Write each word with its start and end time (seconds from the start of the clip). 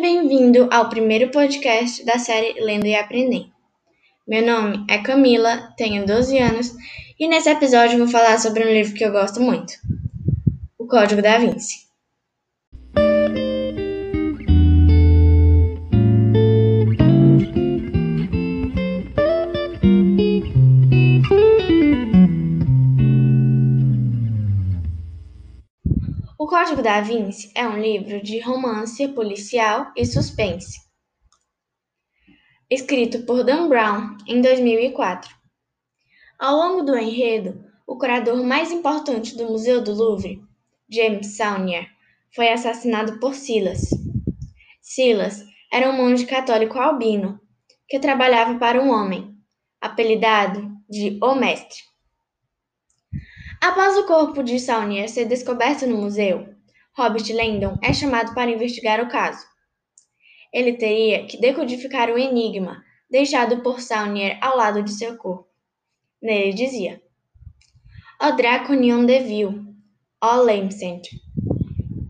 Bem-vindo 0.00 0.68
ao 0.70 0.88
primeiro 0.88 1.32
podcast 1.32 2.04
da 2.04 2.20
série 2.20 2.52
Lendo 2.60 2.86
e 2.86 2.94
Aprendendo. 2.94 3.50
Meu 4.24 4.46
nome 4.46 4.86
é 4.88 4.98
Camila, 4.98 5.74
tenho 5.76 6.06
12 6.06 6.38
anos 6.38 6.72
e 7.18 7.26
nesse 7.26 7.50
episódio 7.50 7.98
vou 7.98 8.06
falar 8.06 8.38
sobre 8.38 8.64
um 8.64 8.72
livro 8.72 8.94
que 8.94 9.04
eu 9.04 9.10
gosto 9.10 9.40
muito: 9.40 9.72
O 10.78 10.86
Código 10.86 11.20
da 11.20 11.38
Vinci. 11.38 11.85
O 26.38 26.46
Código 26.46 26.82
da 26.82 27.00
Vinci 27.00 27.50
é 27.54 27.66
um 27.66 27.80
livro 27.80 28.22
de 28.22 28.38
romance 28.40 29.08
policial 29.08 29.90
e 29.96 30.04
suspense, 30.04 30.78
escrito 32.68 33.24
por 33.24 33.42
Dan 33.42 33.70
Brown 33.70 34.18
em 34.26 34.42
2004. 34.42 35.34
Ao 36.38 36.54
longo 36.54 36.82
do 36.82 36.94
enredo, 36.94 37.64
o 37.86 37.96
curador 37.96 38.44
mais 38.44 38.70
importante 38.70 39.34
do 39.34 39.46
Museu 39.46 39.82
do 39.82 39.94
Louvre, 39.94 40.42
James 40.90 41.38
Saunier, 41.38 41.88
foi 42.34 42.50
assassinado 42.50 43.18
por 43.18 43.34
Silas. 43.34 43.88
Silas 44.82 45.42
era 45.72 45.88
um 45.88 45.96
monge 45.96 46.26
católico 46.26 46.78
albino 46.78 47.40
que 47.88 47.98
trabalhava 47.98 48.58
para 48.58 48.82
um 48.82 48.90
homem, 48.90 49.34
apelidado 49.80 50.70
de 50.86 51.18
O 51.22 51.34
Mestre. 51.34 51.78
Após 53.60 53.96
o 53.96 54.06
corpo 54.06 54.42
de 54.42 54.58
Saunier 54.60 55.08
ser 55.08 55.24
descoberto 55.24 55.86
no 55.86 55.96
museu, 55.96 56.54
Robert 56.96 57.24
Landon 57.30 57.78
é 57.82 57.92
chamado 57.92 58.34
para 58.34 58.50
investigar 58.50 59.00
o 59.00 59.08
caso. 59.08 59.46
Ele 60.52 60.74
teria 60.74 61.26
que 61.26 61.38
decodificar 61.38 62.10
o 62.10 62.18
enigma 62.18 62.84
deixado 63.10 63.62
por 63.62 63.80
Saunier 63.80 64.38
ao 64.42 64.56
lado 64.56 64.82
de 64.82 64.92
seu 64.92 65.16
corpo. 65.16 65.48
Nele 66.22 66.52
dizia: 66.52 67.02
O 68.20 68.32
Draconion 68.32 69.04
Devil, 69.04 69.64
O 70.22 70.36
Lamsent, 70.36 71.08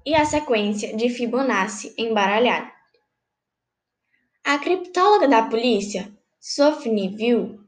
e 0.05 0.15
a 0.15 0.25
sequência 0.25 0.97
de 0.97 1.09
Fibonacci 1.09 1.95
embaralhada. 1.99 2.71
A 4.45 4.59
criptóloga 4.59 5.27
da 5.27 5.43
polícia, 5.43 6.17
Sophie 6.39 6.93
Neville, 6.93 7.59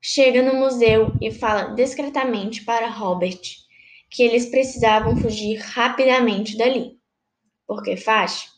chega 0.00 0.42
no 0.42 0.54
museu 0.54 1.12
e 1.20 1.30
fala 1.30 1.74
discretamente 1.74 2.64
para 2.64 2.88
Robert 2.88 3.40
que 4.10 4.22
eles 4.22 4.46
precisavam 4.46 5.16
fugir 5.16 5.58
rapidamente 5.58 6.56
dali, 6.56 6.98
porque 7.66 7.96
Fash, 7.96 8.48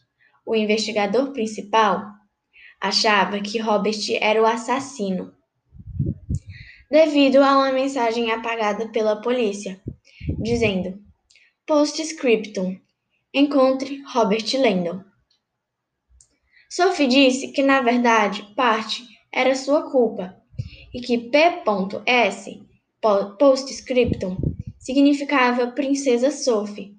o 0.46 0.54
investigador 0.54 1.32
principal, 1.32 2.04
achava 2.80 3.40
que 3.40 3.58
Robert 3.58 3.98
era 4.20 4.40
o 4.40 4.46
assassino, 4.46 5.34
devido 6.90 7.38
a 7.38 7.56
uma 7.58 7.72
mensagem 7.72 8.30
apagada 8.30 8.88
pela 8.88 9.20
polícia, 9.20 9.80
dizendo: 10.40 11.02
Postscriptum, 11.66 12.78
encontre 13.34 14.02
Robert 14.12 14.46
Landon. 14.54 15.02
Sophie 16.68 17.08
disse 17.08 17.48
que, 17.48 17.62
na 17.62 17.80
verdade, 17.80 18.54
parte 18.54 19.04
era 19.32 19.56
sua 19.56 19.90
culpa 19.90 20.39
e 20.92 21.00
que 21.00 21.18
P.S. 21.18 22.62
Postscriptum 23.38 24.36
significava 24.78 25.72
Princesa 25.72 26.30
Sophie, 26.30 26.96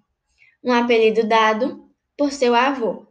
um 0.63 0.71
apelido 0.71 1.27
dado 1.27 1.89
por 2.17 2.31
seu 2.31 2.55
avô, 2.55 3.07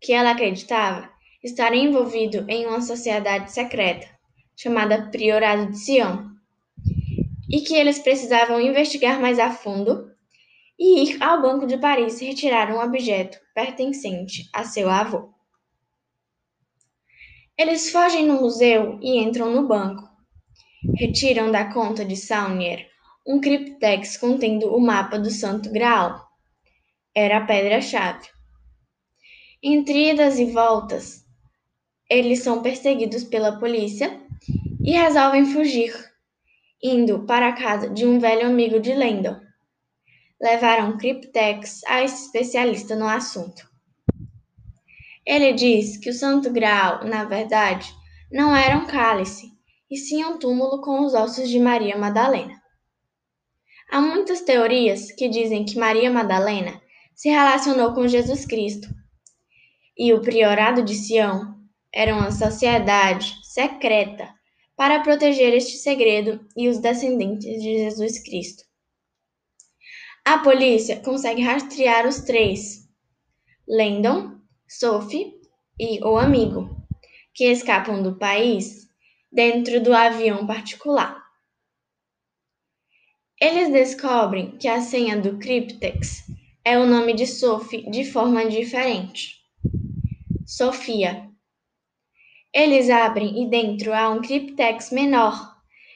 que 0.00 0.12
ela 0.12 0.30
acreditava 0.30 1.10
estar 1.42 1.74
envolvido 1.74 2.44
em 2.48 2.66
uma 2.66 2.80
sociedade 2.80 3.50
secreta 3.50 4.06
chamada 4.56 5.10
Priorado 5.10 5.70
de 5.70 5.78
Sião, 5.78 6.30
e 7.48 7.62
que 7.62 7.74
eles 7.74 7.98
precisavam 7.98 8.60
investigar 8.60 9.20
mais 9.20 9.38
a 9.38 9.50
fundo 9.50 10.10
e 10.78 11.02
ir 11.02 11.22
ao 11.22 11.42
Banco 11.42 11.66
de 11.66 11.76
Paris 11.78 12.20
retirar 12.20 12.70
um 12.70 12.80
objeto 12.80 13.38
pertencente 13.54 14.48
a 14.54 14.64
seu 14.64 14.88
avô. 14.88 15.30
Eles 17.60 17.90
fogem 17.90 18.26
no 18.26 18.40
museu 18.40 18.98
e 19.02 19.18
entram 19.18 19.50
no 19.50 19.68
banco. 19.68 20.08
Retiram 20.96 21.52
da 21.52 21.70
conta 21.70 22.06
de 22.06 22.16
Saunier 22.16 22.88
um 23.26 23.38
criptex 23.38 24.16
contendo 24.16 24.74
o 24.74 24.80
mapa 24.80 25.18
do 25.18 25.28
Santo 25.30 25.70
Graal. 25.70 26.26
Era 27.14 27.36
a 27.36 27.44
pedra-chave. 27.44 28.26
Entre 29.62 30.12
idas 30.12 30.38
e 30.38 30.46
voltas, 30.46 31.22
eles 32.08 32.42
são 32.42 32.62
perseguidos 32.62 33.24
pela 33.24 33.58
polícia 33.58 34.18
e 34.82 34.92
resolvem 34.92 35.44
fugir, 35.44 35.92
indo 36.82 37.26
para 37.26 37.48
a 37.48 37.52
casa 37.52 37.90
de 37.90 38.06
um 38.06 38.18
velho 38.18 38.46
amigo 38.46 38.80
de 38.80 38.94
Landon. 38.94 39.38
Levaram 40.40 40.96
criptex 40.96 41.84
a 41.84 42.02
esse 42.02 42.24
especialista 42.24 42.96
no 42.96 43.06
assunto. 43.06 43.69
Ele 45.30 45.52
diz 45.52 45.96
que 45.96 46.10
o 46.10 46.12
Santo 46.12 46.50
Graal, 46.50 47.04
na 47.04 47.22
verdade, 47.22 47.94
não 48.32 48.52
era 48.54 48.76
um 48.76 48.84
cálice, 48.84 49.46
e 49.88 49.96
sim 49.96 50.24
um 50.24 50.36
túmulo 50.36 50.80
com 50.82 51.04
os 51.04 51.14
ossos 51.14 51.48
de 51.48 51.60
Maria 51.60 51.96
Madalena. 51.96 52.60
Há 53.88 54.00
muitas 54.00 54.40
teorias 54.40 55.12
que 55.12 55.28
dizem 55.28 55.64
que 55.64 55.78
Maria 55.78 56.10
Madalena 56.10 56.82
se 57.14 57.28
relacionou 57.28 57.94
com 57.94 58.08
Jesus 58.08 58.44
Cristo, 58.44 58.88
e 59.96 60.12
o 60.12 60.20
priorado 60.20 60.82
de 60.82 60.96
Sião 60.96 61.54
era 61.94 62.12
uma 62.12 62.32
sociedade 62.32 63.36
secreta 63.44 64.28
para 64.76 64.98
proteger 64.98 65.54
este 65.54 65.76
segredo 65.76 66.44
e 66.56 66.68
os 66.68 66.78
descendentes 66.78 67.62
de 67.62 67.78
Jesus 67.78 68.20
Cristo. 68.20 68.64
A 70.24 70.38
polícia 70.38 70.98
consegue 70.98 71.40
rastrear 71.40 72.04
os 72.04 72.18
três: 72.22 72.88
Landon, 73.68 74.39
Sophie 74.72 75.34
e 75.80 75.98
o 76.04 76.16
amigo, 76.16 76.70
que 77.34 77.46
escapam 77.46 78.00
do 78.00 78.14
país 78.16 78.88
dentro 79.32 79.82
do 79.82 79.92
avião 79.92 80.46
particular. 80.46 81.20
Eles 83.40 83.72
descobrem 83.72 84.56
que 84.58 84.68
a 84.68 84.80
senha 84.80 85.20
do 85.20 85.38
Cryptex 85.38 86.22
é 86.64 86.78
o 86.78 86.86
nome 86.86 87.14
de 87.14 87.26
Sophie 87.26 87.90
de 87.90 88.04
forma 88.04 88.48
diferente. 88.48 89.40
Sofia. 90.46 91.28
Eles 92.54 92.88
abrem 92.90 93.42
e 93.42 93.50
dentro 93.50 93.92
há 93.92 94.08
um 94.08 94.22
Cryptex 94.22 94.92
menor, 94.92 95.52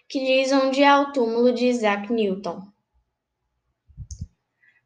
que 0.09 0.19
diz 0.19 0.51
onde 0.51 0.83
é 0.83 0.97
o 0.97 1.12
túmulo 1.12 1.53
de 1.53 1.67
Isaac 1.67 2.12
Newton. 2.12 2.61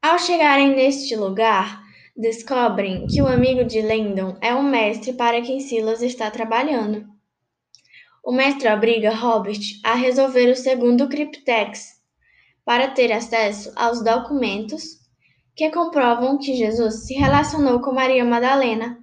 Ao 0.03 0.19
chegarem 0.19 0.77
neste 0.77 1.17
lugar, 1.17 1.88
descobrem 2.19 3.07
que 3.07 3.23
o 3.23 3.29
amigo 3.29 3.65
de 3.65 3.81
Landon 3.81 4.37
é 4.41 4.53
o 4.53 4.63
mestre 4.63 5.13
para 5.13 5.41
quem 5.41 5.61
Silas 5.61 6.03
está 6.03 6.29
trabalhando. 6.29 7.07
O 8.25 8.33
mestre 8.33 8.69
obriga 8.69 9.15
Robert 9.15 9.61
a 9.85 9.95
resolver 9.95 10.51
o 10.51 10.57
segundo 10.57 11.09
criptex 11.09 12.03
para 12.65 12.89
ter 12.89 13.13
acesso 13.13 13.73
aos 13.77 14.03
documentos 14.03 14.99
que 15.55 15.71
comprovam 15.71 16.37
que 16.39 16.55
Jesus 16.55 17.07
se 17.07 17.15
relacionou 17.15 17.81
com 17.81 17.93
Maria 17.93 18.25
Madalena. 18.25 18.99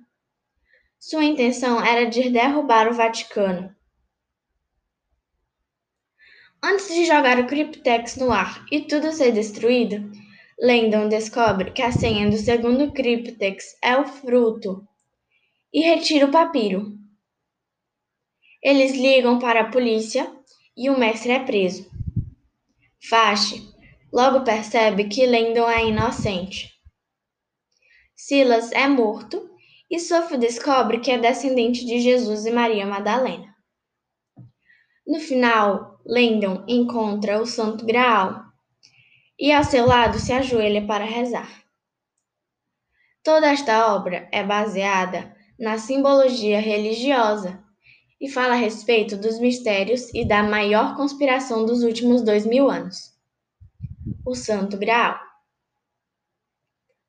Sua 0.99 1.23
intenção 1.23 1.83
era 1.83 2.05
de 2.05 2.29
derrubar 2.29 2.89
o 2.89 2.93
Vaticano. 2.93 3.73
Antes 6.61 6.87
de 6.93 7.05
jogar 7.05 7.39
o 7.39 7.47
criptex 7.47 8.17
no 8.17 8.31
ar 8.31 8.65
e 8.71 8.81
tudo 8.81 9.11
ser 9.11 9.31
destruído, 9.31 10.11
Landon 10.59 11.09
descobre 11.09 11.71
que 11.71 11.81
a 11.81 11.91
senha 11.91 12.29
do 12.29 12.37
segundo 12.37 12.91
cryptex 12.93 13.77
é 13.83 13.97
o 13.97 14.05
fruto 14.05 14.87
e 15.73 15.81
retira 15.81 16.25
o 16.25 16.31
papiro. 16.31 16.97
Eles 18.63 18.93
ligam 18.93 19.37
para 19.37 19.61
a 19.61 19.69
polícia 19.69 20.31
e 20.75 20.89
o 20.89 20.97
mestre 20.97 21.31
é 21.31 21.39
preso. 21.39 21.91
Fache 23.09 23.61
logo 24.13 24.45
percebe 24.45 25.09
que 25.09 25.27
Landon 25.27 25.69
é 25.69 25.87
inocente. 25.87 26.73
Silas 28.15 28.71
é 28.71 28.87
morto 28.87 29.49
e 29.91 29.99
Sophie 29.99 30.37
descobre 30.37 31.01
que 31.01 31.11
é 31.11 31.17
descendente 31.17 31.85
de 31.85 31.99
Jesus 31.99 32.45
e 32.45 32.51
Maria 32.51 32.85
Madalena. 32.85 33.53
No 35.05 35.19
final, 35.19 35.99
Landon 36.05 36.63
encontra 36.65 37.41
o 37.41 37.45
Santo 37.45 37.85
Graal 37.85 38.44
e 39.39 39.51
ao 39.51 39.63
seu 39.63 39.85
lado 39.85 40.19
se 40.19 40.31
ajoelha 40.31 40.85
para 40.85 41.03
rezar. 41.03 41.49
Toda 43.23 43.51
esta 43.51 43.93
obra 43.95 44.27
é 44.31 44.43
baseada 44.43 45.35
na 45.59 45.77
simbologia 45.77 46.59
religiosa 46.59 47.63
e 48.19 48.29
fala 48.29 48.53
a 48.53 48.57
respeito 48.57 49.17
dos 49.17 49.39
mistérios 49.39 50.13
e 50.13 50.25
da 50.25 50.43
maior 50.43 50.95
conspiração 50.95 51.65
dos 51.65 51.83
últimos 51.83 52.21
dois 52.21 52.45
mil 52.45 52.69
anos 52.69 53.15
o 54.25 54.33
Santo 54.33 54.75
Graal. 54.77 55.19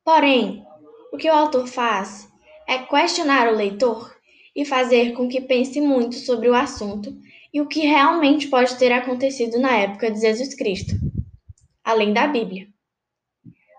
Porém, 0.05 0.63
o 1.11 1.17
que 1.17 1.29
o 1.29 1.33
autor 1.33 1.67
faz 1.67 2.27
é 2.67 2.77
questionar 2.77 3.51
o 3.51 3.55
leitor 3.55 4.15
e 4.55 4.63
fazer 4.63 5.13
com 5.13 5.27
que 5.27 5.41
pense 5.41 5.81
muito 5.81 6.15
sobre 6.15 6.47
o 6.47 6.55
assunto 6.55 7.17
e 7.51 7.59
o 7.59 7.67
que 7.67 7.81
realmente 7.81 8.47
pode 8.47 8.77
ter 8.77 8.91
acontecido 8.91 9.59
na 9.59 9.75
época 9.77 10.11
de 10.11 10.19
Jesus 10.19 10.53
Cristo, 10.53 10.95
além 11.87 12.11
da 12.11 12.27
Bíblia. 12.27 12.67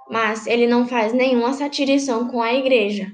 Mas 0.09 0.47
ele 0.47 0.67
não 0.67 0.89
faz 0.89 1.13
nenhuma 1.13 1.53
satirição 1.53 2.27
com 2.27 2.41
a 2.41 2.55
igreja. 2.55 3.13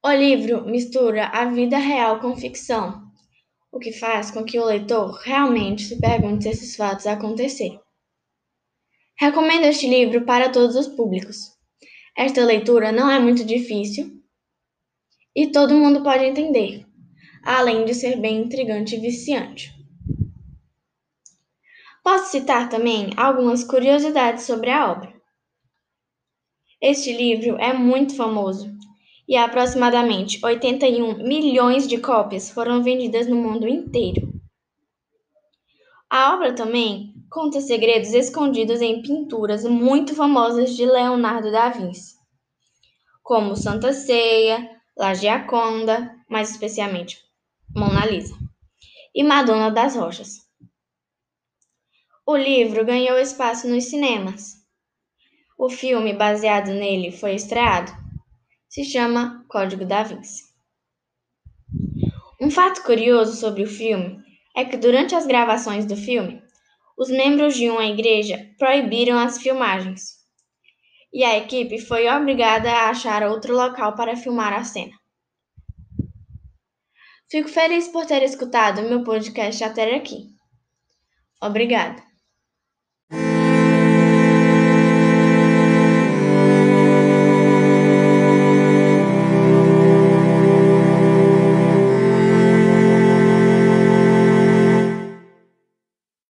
O 0.00 0.12
livro 0.12 0.64
mistura 0.64 1.26
a 1.26 1.46
vida 1.46 1.78
real 1.78 2.20
com 2.20 2.36
ficção, 2.36 3.02
o 3.72 3.80
que 3.80 3.90
faz 3.90 4.30
com 4.30 4.44
que 4.44 4.56
o 4.56 4.64
leitor 4.64 5.10
realmente 5.24 5.82
se 5.82 6.00
pergunte 6.00 6.44
se 6.44 6.50
esses 6.50 6.76
fatos 6.76 7.08
aconteceram. 7.08 7.80
Recomendo 9.18 9.64
este 9.64 9.88
livro 9.88 10.24
para 10.24 10.48
todos 10.48 10.76
os 10.76 10.86
públicos. 10.86 11.50
Esta 12.16 12.44
leitura 12.44 12.92
não 12.92 13.10
é 13.10 13.18
muito 13.18 13.44
difícil 13.44 14.22
e 15.34 15.48
todo 15.48 15.74
mundo 15.74 16.04
pode 16.04 16.24
entender, 16.24 16.86
além 17.42 17.84
de 17.84 17.94
ser 17.94 18.20
bem 18.20 18.42
intrigante 18.42 18.94
e 18.94 19.00
viciante. 19.00 19.77
Posso 22.10 22.30
citar 22.30 22.70
também 22.70 23.10
algumas 23.18 23.62
curiosidades 23.62 24.44
sobre 24.44 24.70
a 24.70 24.90
obra. 24.90 25.12
Este 26.80 27.12
livro 27.12 27.58
é 27.58 27.74
muito 27.74 28.16
famoso 28.16 28.66
e 29.28 29.36
aproximadamente 29.36 30.42
81 30.42 31.18
milhões 31.18 31.86
de 31.86 31.98
cópias 31.98 32.50
foram 32.50 32.82
vendidas 32.82 33.26
no 33.26 33.36
mundo 33.36 33.68
inteiro. 33.68 34.26
A 36.08 36.34
obra 36.34 36.54
também 36.54 37.12
conta 37.30 37.60
segredos 37.60 38.14
escondidos 38.14 38.80
em 38.80 39.02
pinturas 39.02 39.64
muito 39.64 40.14
famosas 40.14 40.74
de 40.74 40.86
Leonardo 40.86 41.52
da 41.52 41.68
Vinci, 41.68 42.14
como 43.22 43.54
Santa 43.54 43.92
Ceia, 43.92 44.66
La 44.96 45.12
Gioconda, 45.12 46.10
mais 46.26 46.52
especialmente 46.52 47.18
Mona 47.76 48.06
Lisa, 48.06 48.34
e 49.14 49.22
Madonna 49.22 49.70
das 49.70 49.94
Rochas. 49.94 50.47
O 52.30 52.36
livro 52.36 52.84
ganhou 52.84 53.18
espaço 53.18 53.66
nos 53.66 53.84
cinemas. 53.84 54.56
O 55.58 55.70
filme 55.70 56.12
baseado 56.12 56.74
nele 56.74 57.10
foi 57.10 57.34
estreado 57.34 57.90
se 58.68 58.84
chama 58.84 59.46
Código 59.48 59.86
da 59.86 60.02
Vinci. 60.02 60.42
Um 62.38 62.50
fato 62.50 62.82
curioso 62.82 63.34
sobre 63.34 63.62
o 63.62 63.66
filme 63.66 64.22
é 64.54 64.62
que 64.62 64.76
durante 64.76 65.14
as 65.14 65.26
gravações 65.26 65.86
do 65.86 65.96
filme, 65.96 66.42
os 66.98 67.08
membros 67.08 67.56
de 67.56 67.70
uma 67.70 67.86
igreja 67.86 68.54
proibiram 68.58 69.18
as 69.18 69.38
filmagens. 69.38 70.18
E 71.10 71.24
a 71.24 71.38
equipe 71.38 71.78
foi 71.80 72.10
obrigada 72.10 72.70
a 72.70 72.90
achar 72.90 73.22
outro 73.22 73.56
local 73.56 73.94
para 73.94 74.18
filmar 74.18 74.52
a 74.52 74.64
cena. 74.64 74.92
Fico 77.30 77.48
feliz 77.48 77.88
por 77.88 78.04
ter 78.04 78.22
escutado 78.22 78.82
meu 78.82 79.02
podcast 79.02 79.64
até 79.64 79.94
aqui. 79.94 80.26
Obrigada. 81.40 82.07